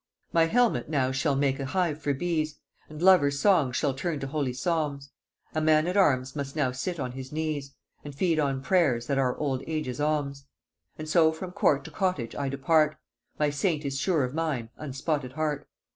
My 0.33 0.45
helmet 0.47 0.89
now 0.89 1.11
shall 1.11 1.35
make 1.35 1.59
a 1.59 1.65
hive 1.67 2.01
for 2.01 2.11
bees, 2.11 2.57
And 2.89 2.99
lovers 3.03 3.37
songs 3.39 3.75
shall 3.75 3.93
turn 3.93 4.19
to 4.21 4.25
holy 4.25 4.51
psalms; 4.51 5.11
A 5.53 5.61
man 5.61 5.85
at 5.85 5.95
arms 5.95 6.35
must 6.35 6.55
now 6.55 6.71
sit 6.71 6.99
on 6.99 7.11
his 7.11 7.31
knees, 7.31 7.75
And 8.03 8.15
feed 8.15 8.39
on 8.39 8.63
pray'rs 8.63 9.05
that 9.05 9.19
are 9.19 9.37
old 9.37 9.61
age's 9.67 9.99
alms. 10.01 10.47
And 10.97 11.07
so 11.07 11.31
from 11.31 11.51
court 11.51 11.83
to 11.83 11.91
cottage 11.91 12.33
I 12.35 12.49
depart; 12.49 12.97
My 13.37 13.51
saint 13.51 13.85
is 13.85 13.99
sure 13.99 14.23
of 14.23 14.33
mine 14.33 14.71
unspotted 14.75 15.33
heart. 15.33 15.69